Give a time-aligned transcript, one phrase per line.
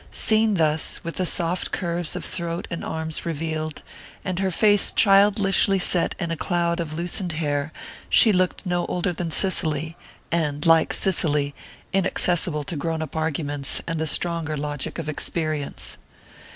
[0.09, 3.83] Seen thus, with the soft curves of throat and arms revealed,
[4.25, 7.71] and her face childishly set in a cloud of loosened hair,
[8.09, 9.95] she looked no older than Cicely
[10.31, 11.53] and, like Cicely,
[11.93, 15.97] inaccessible to grown up arguments and the stronger logic of experience.